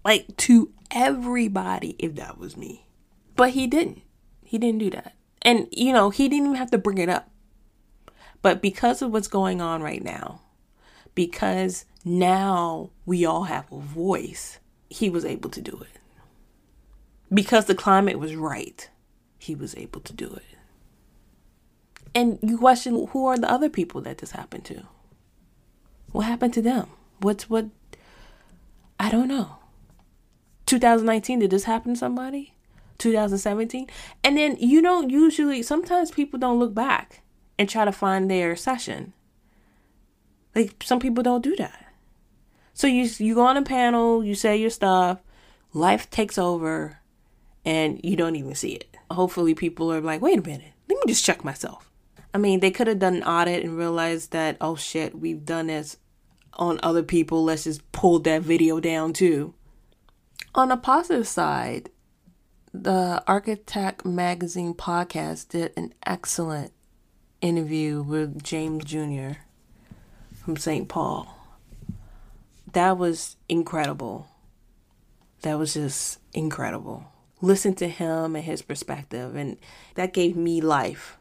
Like 0.03 0.35
to 0.37 0.71
everybody 0.89 1.95
if 1.99 2.15
that 2.15 2.37
was 2.37 2.57
me. 2.57 2.87
But 3.35 3.51
he 3.51 3.67
didn't. 3.67 4.01
He 4.43 4.57
didn't 4.57 4.79
do 4.79 4.89
that. 4.91 5.13
And, 5.41 5.67
you 5.71 5.93
know, 5.93 6.09
he 6.09 6.27
didn't 6.29 6.47
even 6.47 6.57
have 6.57 6.71
to 6.71 6.77
bring 6.77 6.97
it 6.97 7.09
up. 7.09 7.29
But 8.41 8.61
because 8.61 9.01
of 9.01 9.11
what's 9.11 9.27
going 9.27 9.61
on 9.61 9.81
right 9.81 10.03
now, 10.03 10.41
because 11.15 11.85
now 12.03 12.89
we 13.05 13.25
all 13.25 13.43
have 13.43 13.71
a 13.71 13.79
voice, 13.79 14.59
he 14.91 15.09
was 15.09 15.23
able 15.23 15.49
to 15.49 15.61
do 15.61 15.79
it. 15.81 15.99
Because 17.33 17.65
the 17.65 17.75
climate 17.75 18.19
was 18.19 18.35
right, 18.35 18.89
he 19.39 19.55
was 19.55 19.75
able 19.75 20.01
to 20.01 20.11
do 20.11 20.27
it. 20.27 20.57
And 22.13 22.39
you 22.41 22.57
question 22.57 23.07
who 23.11 23.25
are 23.25 23.37
the 23.37 23.49
other 23.49 23.69
people 23.69 24.01
that 24.01 24.17
this 24.17 24.31
happened 24.31 24.65
to? 24.65 24.83
What 26.11 26.25
happened 26.25 26.53
to 26.55 26.61
them? 26.61 26.89
What's 27.21 27.49
what? 27.49 27.67
I 28.99 29.09
don't 29.09 29.29
know. 29.29 29.55
2019, 30.65 31.39
did 31.39 31.51
this 31.51 31.63
happen 31.63 31.93
to 31.93 31.99
somebody? 31.99 32.53
2017? 32.97 33.87
And 34.25 34.37
then, 34.37 34.57
you 34.59 34.81
don't 34.81 35.09
usually, 35.09 35.63
sometimes 35.63 36.11
people 36.11 36.37
don't 36.37 36.59
look 36.59 36.73
back 36.73 37.21
and 37.57 37.69
try 37.69 37.85
to 37.85 37.91
find 37.93 38.29
their 38.29 38.57
session. 38.57 39.13
Like, 40.53 40.83
some 40.83 40.99
people 40.99 41.23
don't 41.23 41.43
do 41.43 41.55
that. 41.55 41.90
So 42.81 42.87
you 42.87 43.07
you 43.19 43.35
go 43.35 43.45
on 43.45 43.57
a 43.57 43.61
panel, 43.61 44.23
you 44.23 44.33
say 44.33 44.57
your 44.57 44.71
stuff, 44.71 45.19
life 45.71 46.09
takes 46.09 46.39
over, 46.39 46.97
and 47.63 48.01
you 48.03 48.15
don't 48.15 48.35
even 48.35 48.55
see 48.55 48.71
it. 48.71 48.97
Hopefully, 49.11 49.53
people 49.53 49.93
are 49.93 50.01
like, 50.01 50.19
wait 50.19 50.39
a 50.39 50.41
minute, 50.41 50.73
let 50.89 50.95
me 50.97 51.03
just 51.05 51.23
check 51.23 51.43
myself. 51.43 51.91
I 52.33 52.39
mean, 52.39 52.59
they 52.59 52.71
could 52.71 52.87
have 52.87 52.97
done 52.97 53.17
an 53.17 53.23
audit 53.23 53.63
and 53.63 53.77
realized 53.77 54.31
that, 54.31 54.57
oh 54.59 54.75
shit, 54.75 55.13
we've 55.13 55.45
done 55.45 55.67
this 55.67 55.97
on 56.53 56.79
other 56.81 57.03
people. 57.03 57.43
Let's 57.43 57.65
just 57.65 57.91
pull 57.91 58.17
that 58.21 58.41
video 58.41 58.79
down 58.79 59.13
too. 59.13 59.53
On 60.55 60.71
a 60.71 60.75
positive 60.75 61.27
side, 61.27 61.91
the 62.73 63.23
Architect 63.27 64.05
Magazine 64.05 64.73
podcast 64.73 65.49
did 65.49 65.71
an 65.77 65.93
excellent 66.03 66.73
interview 67.41 68.01
with 68.01 68.41
James 68.41 68.85
Jr. 68.85 69.33
from 70.33 70.57
St. 70.57 70.89
Paul 70.89 71.40
that 72.73 72.97
was 72.97 73.37
incredible. 73.49 74.27
That 75.41 75.57
was 75.57 75.73
just 75.73 76.19
incredible. 76.33 77.05
Listen 77.41 77.73
to 77.75 77.87
him 77.87 78.35
and 78.35 78.45
his 78.45 78.61
perspective, 78.61 79.35
and 79.35 79.57
that 79.95 80.13
gave 80.13 80.35
me 80.35 80.61
life 80.61 81.17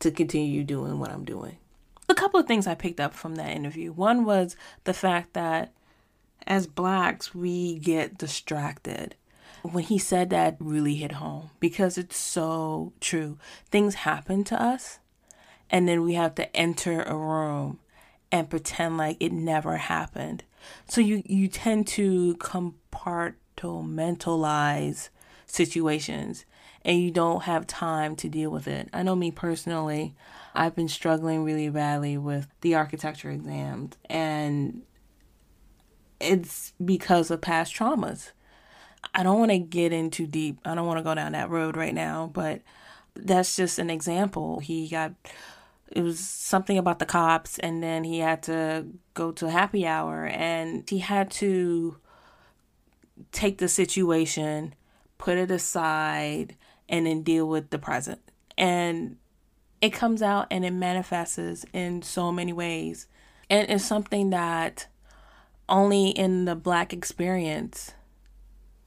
to 0.00 0.10
continue 0.10 0.64
doing 0.64 0.98
what 0.98 1.10
I'm 1.10 1.24
doing. 1.24 1.56
A 2.08 2.14
couple 2.14 2.38
of 2.40 2.46
things 2.46 2.66
I 2.66 2.74
picked 2.74 3.00
up 3.00 3.14
from 3.14 3.36
that 3.36 3.54
interview. 3.54 3.92
One 3.92 4.24
was 4.24 4.56
the 4.84 4.94
fact 4.94 5.32
that 5.34 5.72
as 6.46 6.66
blacks, 6.66 7.34
we 7.34 7.78
get 7.78 8.18
distracted. 8.18 9.14
When 9.62 9.84
he 9.84 9.98
said 9.98 10.30
that, 10.30 10.56
really 10.60 10.94
hit 10.94 11.12
home 11.12 11.50
because 11.58 11.98
it's 11.98 12.16
so 12.16 12.92
true. 13.00 13.38
Things 13.70 13.96
happen 13.96 14.44
to 14.44 14.62
us, 14.62 15.00
and 15.70 15.88
then 15.88 16.04
we 16.04 16.14
have 16.14 16.36
to 16.36 16.54
enter 16.56 17.02
a 17.02 17.16
room 17.16 17.80
and 18.30 18.50
pretend 18.50 18.96
like 18.96 19.16
it 19.18 19.32
never 19.32 19.76
happened. 19.76 20.44
So 20.88 21.00
you 21.00 21.22
you 21.26 21.48
tend 21.48 21.86
to 21.88 22.36
compartmentalize 22.36 25.08
situations 25.46 26.44
and 26.84 27.00
you 27.00 27.10
don't 27.10 27.42
have 27.42 27.66
time 27.66 28.14
to 28.16 28.28
deal 28.28 28.50
with 28.50 28.68
it. 28.68 28.88
I 28.92 29.02
know 29.02 29.16
me 29.16 29.30
personally, 29.30 30.14
I've 30.54 30.76
been 30.76 30.88
struggling 30.88 31.44
really 31.44 31.68
badly 31.68 32.16
with 32.16 32.48
the 32.60 32.74
architecture 32.74 33.30
exams 33.30 33.96
and 34.08 34.82
it's 36.20 36.72
because 36.82 37.30
of 37.30 37.40
past 37.40 37.74
traumas. 37.74 38.30
I 39.14 39.22
don't 39.22 39.38
want 39.38 39.50
to 39.50 39.58
get 39.58 39.92
into 39.92 40.26
deep. 40.26 40.58
I 40.64 40.74
don't 40.74 40.86
want 40.86 40.98
to 40.98 41.04
go 41.04 41.14
down 41.14 41.32
that 41.32 41.50
road 41.50 41.76
right 41.76 41.94
now, 41.94 42.30
but 42.32 42.62
that's 43.14 43.56
just 43.56 43.78
an 43.78 43.90
example. 43.90 44.60
He 44.60 44.88
got 44.88 45.12
it 45.92 46.02
was 46.02 46.18
something 46.18 46.78
about 46.78 46.98
the 46.98 47.06
cops 47.06 47.58
and 47.58 47.82
then 47.82 48.04
he 48.04 48.18
had 48.18 48.42
to 48.44 48.86
go 49.14 49.32
to 49.32 49.50
happy 49.50 49.86
hour 49.86 50.26
and 50.26 50.88
he 50.88 50.98
had 50.98 51.30
to 51.30 51.96
take 53.32 53.58
the 53.58 53.68
situation 53.68 54.74
put 55.18 55.38
it 55.38 55.50
aside 55.50 56.56
and 56.88 57.06
then 57.06 57.22
deal 57.22 57.48
with 57.48 57.70
the 57.70 57.78
present. 57.78 58.20
And 58.56 59.16
it 59.80 59.90
comes 59.90 60.22
out 60.22 60.46
and 60.50 60.64
it 60.64 60.72
manifests 60.72 61.64
in 61.72 62.02
so 62.02 62.32
many 62.32 62.52
ways. 62.52 63.06
And 63.48 63.68
it's 63.70 63.84
something 63.84 64.30
that 64.30 64.86
only 65.68 66.10
in 66.10 66.44
the 66.44 66.54
black 66.54 66.92
experience 66.92 67.92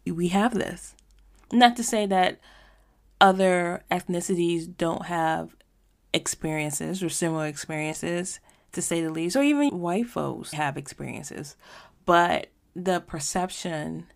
we 0.06 0.30
have 0.30 0.54
this. 0.54 0.96
Not 1.52 1.76
to 1.76 1.84
say 1.84 2.06
that 2.06 2.40
other 3.22 3.84
ethnicities 3.92 4.66
don't 4.78 5.06
have 5.06 5.56
experiences 6.14 7.02
or 7.04 7.10
similar 7.10 7.46
experiences, 7.48 8.40
to 8.72 8.82
say 8.82 9.02
the 9.02 9.12
least, 9.12 9.36
or 9.36 9.44
even 9.44 9.80
white 9.80 10.08
folks 10.08 10.52
have 10.52 10.78
experiences. 10.78 11.56
But 12.06 12.48
the 12.76 13.00
perception 13.00 14.08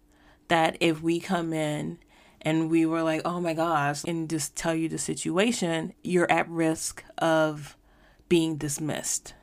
that 0.48 0.78
if 0.80 1.02
we 1.02 1.20
come 1.20 1.54
in 1.54 2.00
and 2.42 2.70
we 2.70 2.86
were 2.86 3.02
like, 3.04 3.22
oh 3.26 3.40
my 3.40 3.54
gosh, 3.54 4.04
and 4.04 4.30
just 4.30 4.56
tell 4.56 4.76
you 4.76 4.90
the 4.90 4.98
situation, 4.98 5.94
you're 6.04 6.32
at 6.32 6.50
risk 6.50 7.04
of 7.18 7.78
being 8.28 8.58
dismissed. 8.58 9.34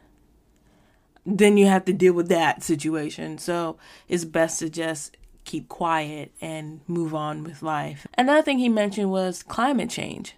then 1.24 1.56
you 1.56 1.66
have 1.66 1.84
to 1.84 1.92
deal 1.92 2.12
with 2.12 2.28
that 2.28 2.62
situation. 2.62 3.38
So 3.38 3.78
it's 4.08 4.24
best 4.24 4.58
to 4.60 4.70
just 4.70 5.16
keep 5.44 5.68
quiet 5.68 6.32
and 6.40 6.80
move 6.86 7.14
on 7.14 7.44
with 7.44 7.62
life. 7.62 8.06
Another 8.16 8.42
thing 8.42 8.58
he 8.58 8.68
mentioned 8.68 9.10
was 9.10 9.42
climate 9.42 9.90
change 9.90 10.34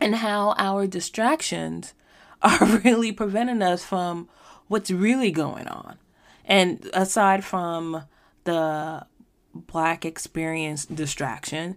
and 0.00 0.16
how 0.16 0.54
our 0.58 0.86
distractions 0.86 1.94
are 2.42 2.64
really 2.84 3.12
preventing 3.12 3.62
us 3.62 3.84
from 3.84 4.28
what's 4.68 4.90
really 4.90 5.30
going 5.30 5.68
on. 5.68 5.98
And 6.44 6.88
aside 6.94 7.44
from 7.44 8.04
the 8.44 9.06
black 9.54 10.04
experience 10.04 10.86
distraction, 10.86 11.76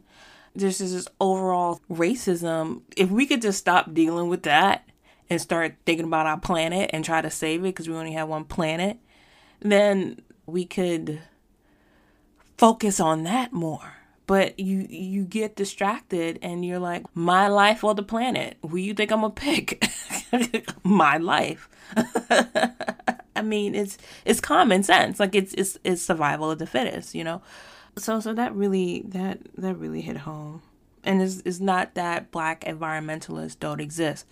there's 0.55 0.77
this 0.77 1.07
overall 1.19 1.81
racism. 1.89 2.81
If 2.95 3.09
we 3.09 3.25
could 3.25 3.41
just 3.41 3.59
stop 3.59 3.93
dealing 3.93 4.29
with 4.29 4.43
that 4.43 4.87
and 5.29 5.41
start 5.41 5.75
thinking 5.85 6.05
about 6.05 6.27
our 6.27 6.39
planet 6.39 6.91
and 6.93 7.03
try 7.03 7.21
to 7.21 7.29
save 7.29 7.61
it 7.61 7.63
because 7.63 7.89
we 7.89 7.95
only 7.95 8.13
have 8.13 8.29
one 8.29 8.45
planet, 8.45 8.97
then 9.59 10.21
we 10.45 10.65
could 10.65 11.21
focus 12.57 12.99
on 12.99 13.23
that 13.23 13.51
more. 13.51 13.93
But 14.33 14.59
you 14.59 14.87
you 14.89 15.25
get 15.25 15.55
distracted 15.55 16.39
and 16.41 16.65
you're 16.65 16.79
like, 16.79 17.05
my 17.15 17.49
life 17.49 17.83
or 17.83 17.93
the 17.93 18.01
planet? 18.01 18.57
Who 18.67 18.77
you 18.77 18.95
think 18.95 19.11
I'm 19.11 19.21
gonna 19.21 19.29
pick? 19.29 19.85
my 20.83 21.17
life. 21.17 21.69
I 23.35 23.43
mean, 23.43 23.75
it's 23.75 23.99
it's 24.25 24.39
common 24.39 24.81
sense. 24.81 25.19
Like 25.19 25.35
it's 25.35 25.53
it's 25.53 25.77
it's 25.83 26.01
survival 26.01 26.49
of 26.49 26.57
the 26.57 26.65
fittest, 26.65 27.13
you 27.13 27.23
know. 27.23 27.43
So 27.99 28.19
so 28.21 28.33
that 28.33 28.55
really 28.55 29.03
that 29.09 29.37
that 29.55 29.75
really 29.75 30.01
hit 30.01 30.17
home. 30.17 30.63
And 31.03 31.21
it's 31.21 31.43
it's 31.45 31.59
not 31.59 31.93
that 31.93 32.31
black 32.31 32.61
environmentalists 32.61 33.59
don't 33.59 33.79
exist. 33.79 34.25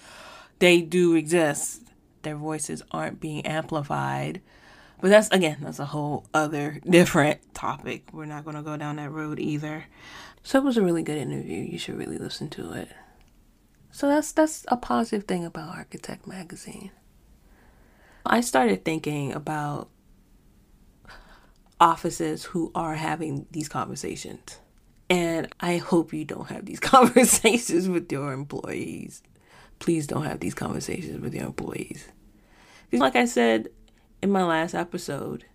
They 0.58 0.82
do 0.82 1.14
exist. 1.14 1.84
Their 2.24 2.38
voices 2.38 2.82
aren't 2.90 3.20
being 3.20 3.46
amplified. 3.46 4.42
But 5.02 5.10
that's 5.10 5.30
again, 5.30 5.58
that's 5.62 5.80
a 5.80 5.86
whole 5.86 6.28
other 6.34 6.80
different 6.90 7.54
topic. 7.54 8.10
We're 8.14 8.26
not 8.26 8.44
going 8.46 8.56
to 8.56 8.62
go 8.62 8.78
down 8.78 8.98
that 8.98 9.12
road 9.12 9.40
either. 9.40 9.86
So 10.44 10.60
it 10.60 10.64
was 10.64 10.78
a 10.78 10.82
really 10.82 11.04
good 11.04 11.18
interview. 11.18 11.58
You 11.58 11.78
should 11.78 11.98
really 11.98 12.18
listen 12.18 12.50
to 12.52 12.72
it. 12.74 12.90
So 13.92 14.08
that's 14.08 14.32
that's 14.32 14.66
a 14.70 14.78
positive 14.78 15.28
thing 15.28 15.44
about 15.44 15.76
Architect 15.76 16.28
Magazine. 16.28 16.92
I 18.26 18.42
started 18.42 18.86
thinking 18.86 19.34
about 19.34 19.90
offices 21.80 22.46
who 22.46 22.72
are 22.76 22.94
having 22.96 23.48
these 23.52 23.68
conversations. 23.68 24.60
And 25.10 25.54
I 25.60 25.78
hope 25.78 26.14
you 26.14 26.24
don't 26.24 26.48
have 26.50 26.66
these 26.66 26.80
conversations 26.80 27.90
with 27.90 28.10
your 28.12 28.32
employees. 28.32 29.24
Please 29.80 30.06
don't 30.06 30.24
have 30.24 30.40
these 30.40 30.54
conversations 30.54 31.20
with 31.20 31.34
your 31.34 31.46
employees. 31.46 32.08
Because 32.90 33.02
like 33.02 33.16
I 33.16 33.26
said 33.26 33.70
in 34.22 34.32
my 34.32 34.44
last 34.44 34.74
episode, 34.74 35.46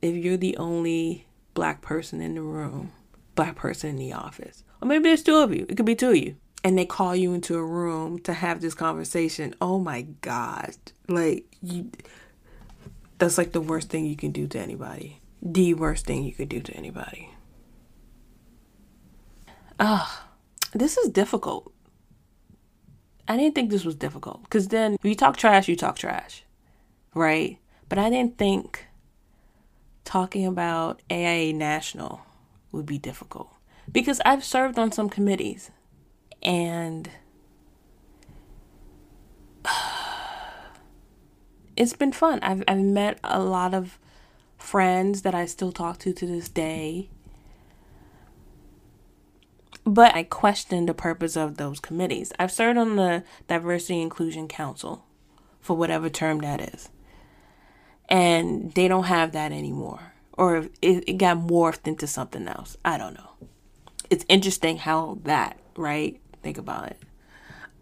if 0.00 0.14
you're 0.14 0.36
the 0.36 0.56
only 0.56 1.26
black 1.54 1.82
person 1.82 2.20
in 2.20 2.34
the 2.34 2.42
room, 2.42 2.92
black 3.34 3.56
person 3.56 3.90
in 3.90 3.96
the 3.96 4.12
office, 4.12 4.64
or 4.80 4.88
maybe 4.88 5.04
there's 5.04 5.22
two 5.22 5.36
of 5.36 5.54
you, 5.54 5.66
it 5.68 5.76
could 5.76 5.86
be 5.86 5.94
two 5.94 6.10
of 6.10 6.16
you, 6.16 6.36
and 6.62 6.78
they 6.78 6.86
call 6.86 7.16
you 7.16 7.32
into 7.32 7.56
a 7.56 7.64
room 7.64 8.18
to 8.20 8.32
have 8.32 8.60
this 8.60 8.74
conversation, 8.74 9.54
oh 9.60 9.78
my 9.78 10.02
God. 10.20 10.74
Like, 11.08 11.46
you, 11.62 11.90
that's 13.18 13.38
like 13.38 13.52
the 13.52 13.60
worst 13.60 13.88
thing 13.88 14.06
you 14.06 14.16
can 14.16 14.32
do 14.32 14.46
to 14.48 14.58
anybody. 14.58 15.20
The 15.42 15.74
worst 15.74 16.06
thing 16.06 16.24
you 16.24 16.32
could 16.32 16.48
do 16.48 16.60
to 16.60 16.72
anybody. 16.74 17.30
Ah, 19.78 20.28
this 20.72 20.96
is 20.96 21.10
difficult. 21.10 21.72
I 23.28 23.36
didn't 23.36 23.54
think 23.54 23.70
this 23.70 23.84
was 23.84 23.96
difficult 23.96 24.42
because 24.44 24.68
then 24.68 24.94
if 24.94 25.04
you 25.04 25.14
talk 25.14 25.36
trash, 25.36 25.68
you 25.68 25.76
talk 25.76 25.96
trash, 25.96 26.44
right? 27.14 27.58
But 27.88 27.98
I 27.98 28.10
didn't 28.10 28.38
think 28.38 28.86
talking 30.04 30.46
about 30.46 31.02
AIA 31.10 31.52
National 31.52 32.22
would 32.72 32.86
be 32.86 32.98
difficult 32.98 33.52
because 33.90 34.20
I've 34.24 34.44
served 34.44 34.78
on 34.78 34.92
some 34.92 35.08
committees 35.08 35.70
and 36.42 37.10
it's 41.76 41.92
been 41.92 42.12
fun. 42.12 42.40
I've 42.42 42.62
I've 42.66 42.78
met 42.78 43.18
a 43.22 43.40
lot 43.40 43.74
of 43.74 43.98
friends 44.56 45.22
that 45.22 45.34
I 45.34 45.46
still 45.46 45.72
talk 45.72 45.98
to 46.00 46.12
to 46.12 46.26
this 46.26 46.48
day. 46.48 47.08
But 49.84 50.14
I 50.16 50.24
question 50.24 50.86
the 50.86 50.94
purpose 50.94 51.36
of 51.36 51.58
those 51.58 51.78
committees. 51.78 52.32
I've 52.40 52.50
served 52.50 52.76
on 52.76 52.96
the 52.96 53.22
Diversity 53.46 54.00
Inclusion 54.02 54.48
Council 54.48 55.04
for 55.60 55.76
whatever 55.76 56.08
term 56.08 56.40
that 56.40 56.60
is. 56.74 56.88
And 58.08 58.72
they 58.74 58.88
don't 58.88 59.04
have 59.04 59.32
that 59.32 59.52
anymore. 59.52 60.12
Or 60.32 60.68
it, 60.82 61.04
it 61.06 61.18
got 61.18 61.38
morphed 61.38 61.86
into 61.86 62.06
something 62.06 62.46
else. 62.46 62.76
I 62.84 62.98
don't 62.98 63.14
know. 63.14 63.30
It's 64.10 64.24
interesting 64.28 64.78
how 64.78 65.18
that, 65.24 65.58
right? 65.76 66.20
Think 66.42 66.58
about 66.58 66.88
it. 66.88 67.02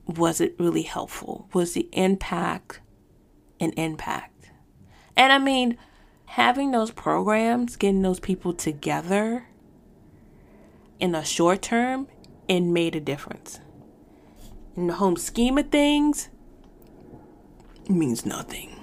Was 0.07 0.41
it 0.41 0.55
really 0.59 0.83
helpful? 0.83 1.49
Was 1.53 1.75
the 1.75 1.89
impact 1.93 2.81
an 3.61 3.73
impact? 3.73 4.51
And 5.17 5.33
I 5.33 5.39
mean, 5.39 5.77
having 6.27 6.71
those 6.71 6.91
programs, 6.91 7.77
getting 7.77 8.03
those 8.03 8.21
people 8.21 8.53
together 8.53 9.47
in 10.99 11.13
the 11.13 11.23
short 11.23 11.63
term, 11.63 12.09
it 12.49 12.61
made 12.61 12.97
a 12.97 13.01
difference. 13.01 13.61
In 14.77 14.87
the 14.89 14.95
home 14.95 15.17
scheme 15.17 15.59
of 15.59 15.71
things, 15.71 16.29
means 17.89 18.27
nothing. 18.27 18.74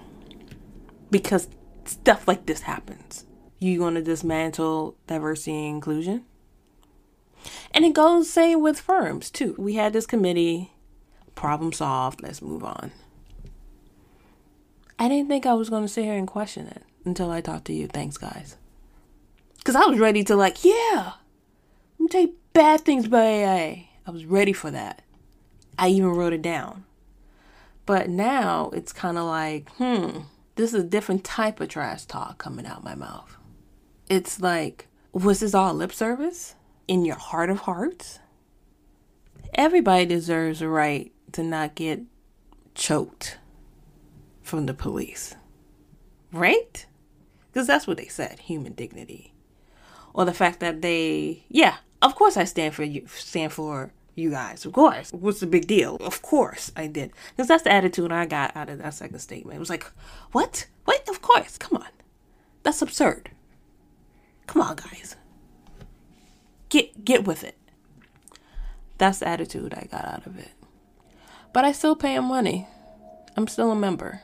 Because 1.12 1.48
stuff 1.86 2.28
like 2.28 2.46
this 2.46 2.62
happens. 2.62 3.26
You 3.60 3.82
want 3.82 3.98
to 3.98 4.02
dismantle 4.02 4.96
diversity 5.06 5.56
and 5.56 5.76
inclusion? 5.76 6.26
And 7.74 7.86
it 7.86 7.94
goes 7.94 8.30
same 8.30 8.62
with 8.62 8.80
firms 8.80 9.30
too. 9.30 9.56
We 9.58 9.76
had 9.76 9.94
this 9.94 10.08
committee, 10.08 10.72
problem 11.36 11.74
solved, 11.74 12.24
let's 12.24 12.42
move 12.42 12.64
on. 12.64 12.92
I 14.98 15.08
didn't 15.08 15.30
think 15.30 15.46
I 15.46 15.54
was 15.54 15.70
going 15.70 15.84
to 15.84 15.88
sit 15.88 16.06
here 16.06 16.16
and 16.16 16.28
question 16.28 16.68
it 16.68 16.84
until 17.06 17.32
I 17.32 17.42
talked 17.42 17.66
to 17.66 17.74
you. 17.74 17.88
Thanks, 17.88 18.18
guys. 18.18 18.58
Because 19.58 19.76
I 19.76 19.86
was 19.86 20.00
ready 20.00 20.24
to, 20.26 20.36
like, 20.36 20.64
yeah, 20.64 21.14
I'm 22.00 22.08
take 22.08 22.36
bad 22.54 22.82
things 22.82 23.06
about 23.06 23.26
AI. 23.26 23.90
I 24.06 24.12
was 24.12 24.26
ready 24.26 24.54
for 24.54 24.70
that. 24.72 25.04
I 25.78 25.90
even 25.90 26.10
wrote 26.10 26.34
it 26.34 26.42
down. 26.42 26.86
But 27.86 28.10
now 28.10 28.70
it's 28.74 28.94
kind 28.94 29.18
of 29.18 29.26
like, 29.26 29.70
hmm, 29.72 30.20
this 30.62 30.76
is 30.76 30.84
a 30.84 30.88
different 30.88 31.24
type 31.24 31.60
of 31.60 31.70
trash 31.70 32.06
talk 32.06 32.38
coming 32.38 32.68
out 32.68 32.84
my 32.84 32.94
mouth. 32.94 33.36
It's 34.08 34.40
like, 34.40 34.88
was 35.12 35.40
this 35.40 35.56
all 35.56 35.74
lip 35.74 35.92
service? 35.92 36.54
In 36.88 37.04
your 37.04 37.16
heart 37.16 37.50
of 37.50 37.62
hearts? 37.62 38.20
Everybody 39.56 40.06
deserves 40.06 40.62
a 40.62 40.68
right 40.68 41.12
to 41.32 41.42
not 41.42 41.74
get 41.74 42.02
choked 42.76 43.40
from 44.44 44.68
the 44.68 44.76
police. 44.76 45.36
Right? 46.32 46.86
Because 47.48 47.66
that's 47.66 47.88
what 47.88 47.98
they 47.98 48.08
said 48.08 48.42
human 48.42 48.74
dignity. 48.74 49.34
Or 50.14 50.26
the 50.26 50.34
fact 50.34 50.60
that 50.60 50.84
they, 50.84 51.44
yeah, 51.50 51.78
of 52.04 52.14
course 52.14 52.38
I 52.38 52.44
stand 52.44 52.76
for 52.76 52.84
you, 52.84 53.08
stand 53.08 53.52
for 53.52 53.94
you 54.16 54.30
guys. 54.32 54.66
Of 54.66 54.74
course. 54.74 55.12
What's 55.12 55.40
the 55.40 55.48
big 55.48 55.68
deal? 55.68 55.98
Of 55.98 56.22
course 56.22 56.72
I 56.76 56.88
did. 56.88 57.12
Because 57.32 57.48
that's 57.48 57.64
the 57.64 57.72
attitude 57.72 58.12
I 58.12 58.26
got 58.26 58.56
out 58.56 58.70
of 58.70 58.80
that 58.80 58.94
second 58.94 59.20
statement. 59.20 59.56
It 59.56 59.60
was 59.60 59.70
like, 59.70 59.86
what? 60.32 60.68
What? 60.86 61.08
Of 61.10 61.22
course. 61.22 61.58
Come 61.58 61.78
on. 61.78 61.90
That's 62.64 62.82
absurd. 62.82 63.32
Come 64.48 64.62
on, 64.62 64.76
guys. 64.76 65.16
Get 66.70 67.04
get 67.04 67.26
with 67.26 67.44
it. 67.44 67.58
That's 68.98 69.20
the 69.20 69.28
attitude 69.28 69.74
I 69.74 69.88
got 69.92 70.06
out 70.06 70.26
of 70.26 70.38
it. 70.38 70.52
But 71.54 71.66
I 71.66 71.72
still 71.72 71.96
pay 71.96 72.16
him 72.16 72.26
money. 72.26 72.68
I'm 73.36 73.48
still 73.48 73.72
a 73.72 73.76
member. 73.76 74.22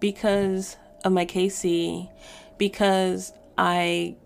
Because 0.00 0.76
of 1.04 1.12
my 1.12 1.26
KC 1.26 2.08
because 2.58 3.32
I 3.58 4.16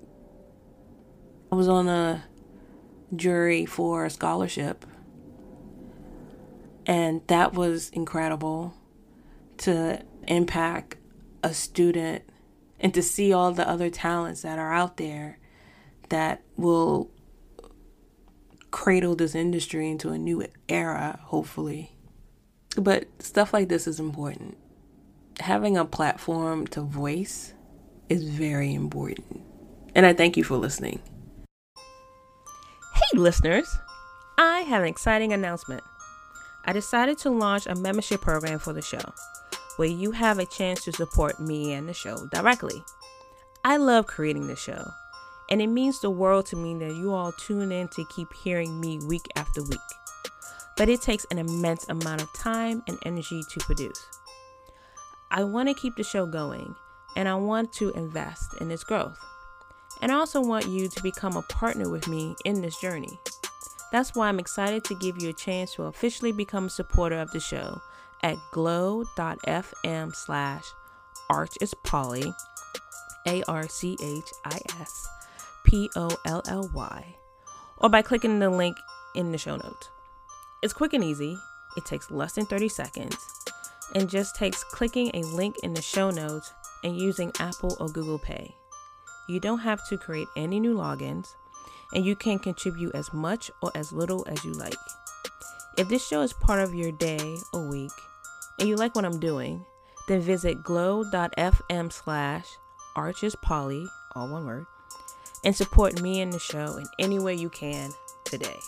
I 1.50 1.54
was 1.54 1.68
on 1.68 1.88
a 1.88 2.24
jury 3.16 3.66
for 3.66 4.04
a 4.04 4.10
scholarship. 4.10 4.84
And 6.86 7.22
that 7.26 7.54
was 7.54 7.90
incredible 7.90 8.74
to 9.58 10.02
impact 10.28 10.96
a 11.42 11.52
student 11.52 12.22
and 12.78 12.92
to 12.94 13.02
see 13.02 13.32
all 13.32 13.52
the 13.52 13.68
other 13.68 13.90
talents 13.90 14.42
that 14.42 14.58
are 14.58 14.72
out 14.72 14.96
there 14.96 15.38
that 16.10 16.42
will 16.56 17.10
cradle 18.70 19.16
this 19.16 19.34
industry 19.34 19.90
into 19.90 20.10
a 20.10 20.18
new 20.18 20.44
era, 20.68 21.18
hopefully. 21.24 21.96
But 22.76 23.06
stuff 23.20 23.52
like 23.52 23.68
this 23.68 23.86
is 23.86 23.98
important 23.98 24.56
having 25.40 25.76
a 25.76 25.84
platform 25.84 26.66
to 26.68 26.80
voice 26.80 27.54
is 28.08 28.28
very 28.28 28.74
important. 28.74 29.42
And 29.94 30.06
I 30.06 30.12
thank 30.12 30.36
you 30.36 30.44
for 30.44 30.56
listening. 30.56 31.00
Hey, 32.96 33.18
listeners! 33.18 33.78
I 34.38 34.60
have 34.60 34.80
an 34.80 34.88
exciting 34.88 35.34
announcement. 35.34 35.84
I 36.64 36.72
decided 36.72 37.18
to 37.18 37.30
launch 37.30 37.66
a 37.66 37.74
membership 37.74 38.22
program 38.22 38.58
for 38.58 38.72
the 38.72 38.80
show. 38.80 39.12
where 39.76 39.88
you 39.88 40.10
have 40.10 40.38
a 40.38 40.46
chance 40.46 40.84
to 40.84 40.92
support 40.92 41.38
me 41.38 41.72
and 41.72 41.88
the 41.88 41.94
show 41.94 42.26
directly. 42.32 42.82
I 43.64 43.76
love 43.76 44.06
creating 44.06 44.46
the 44.46 44.56
show, 44.56 44.90
and 45.50 45.60
it 45.60 45.66
means 45.66 46.00
the 46.00 46.10
world 46.10 46.46
to 46.46 46.56
me 46.56 46.74
that 46.78 46.94
you 46.94 47.12
all 47.12 47.32
tune 47.32 47.72
in 47.72 47.88
to 47.88 48.06
keep 48.06 48.32
hearing 48.32 48.80
me 48.80 48.98
week 49.06 49.26
after 49.36 49.62
week. 49.62 49.78
But 50.76 50.88
it 50.88 51.02
takes 51.02 51.26
an 51.30 51.38
immense 51.38 51.88
amount 51.88 52.22
of 52.22 52.32
time 52.32 52.82
and 52.88 52.98
energy 53.04 53.42
to 53.50 53.60
produce. 53.60 54.06
I 55.30 55.44
want 55.44 55.68
to 55.68 55.74
keep 55.74 55.96
the 55.96 56.04
show 56.04 56.26
going, 56.26 56.74
and 57.16 57.28
I 57.28 57.34
want 57.34 57.72
to 57.74 57.90
invest 57.90 58.54
in 58.60 58.70
its 58.70 58.84
growth. 58.84 59.18
And 60.02 60.12
I 60.12 60.16
also 60.16 60.40
want 60.40 60.68
you 60.68 60.88
to 60.88 61.02
become 61.02 61.36
a 61.36 61.42
partner 61.42 61.88
with 61.88 62.06
me 62.08 62.36
in 62.44 62.60
this 62.60 62.78
journey. 62.78 63.18
That's 63.92 64.14
why 64.14 64.28
I'm 64.28 64.38
excited 64.38 64.84
to 64.84 64.94
give 64.94 65.20
you 65.20 65.30
a 65.30 65.32
chance 65.32 65.74
to 65.74 65.84
officially 65.84 66.32
become 66.32 66.66
a 66.66 66.70
supporter 66.70 67.18
of 67.18 67.30
the 67.30 67.40
show 67.40 67.80
at 68.22 68.36
glow.fm 68.50 70.14
slash 70.14 70.64
arch 71.30 71.56
is 71.60 71.74
polly, 71.74 72.32
or 77.78 77.88
by 77.88 78.02
clicking 78.02 78.38
the 78.38 78.50
link 78.50 78.76
in 79.14 79.32
the 79.32 79.38
show 79.38 79.56
notes. 79.56 79.90
It's 80.62 80.72
quick 80.72 80.92
and 80.92 81.04
easy, 81.04 81.36
it 81.76 81.84
takes 81.84 82.10
less 82.10 82.32
than 82.32 82.46
30 82.46 82.68
seconds, 82.68 83.16
and 83.94 84.08
just 84.08 84.36
takes 84.36 84.64
clicking 84.64 85.10
a 85.14 85.22
link 85.22 85.56
in 85.62 85.74
the 85.74 85.82
show 85.82 86.10
notes 86.10 86.52
and 86.84 86.96
using 86.98 87.32
Apple 87.38 87.76
or 87.80 87.88
Google 87.88 88.18
Pay. 88.18 88.54
You 89.28 89.40
don't 89.40 89.58
have 89.58 89.86
to 89.88 89.98
create 89.98 90.28
any 90.36 90.60
new 90.60 90.74
logins, 90.76 91.34
and 91.92 92.04
you 92.04 92.14
can 92.14 92.38
contribute 92.38 92.94
as 92.94 93.12
much 93.12 93.50
or 93.62 93.72
as 93.74 93.92
little 93.92 94.24
as 94.28 94.44
you 94.44 94.52
like. 94.52 94.76
If 95.76 95.88
this 95.88 96.06
show 96.06 96.22
is 96.22 96.32
part 96.32 96.60
of 96.60 96.74
your 96.74 96.92
day 96.92 97.36
or 97.52 97.68
week, 97.68 97.92
and 98.58 98.68
you 98.68 98.76
like 98.76 98.94
what 98.94 99.04
I'm 99.04 99.20
doing, 99.20 99.64
then 100.08 100.20
visit 100.20 100.62
glow.fm 100.62 101.92
slash 101.92 102.46
archispolly, 102.96 103.86
all 104.14 104.28
one 104.28 104.46
word, 104.46 104.66
and 105.44 105.54
support 105.54 106.00
me 106.00 106.20
and 106.20 106.32
the 106.32 106.38
show 106.38 106.76
in 106.76 106.86
any 106.98 107.18
way 107.18 107.34
you 107.34 107.50
can 107.50 107.90
today. 108.24 108.58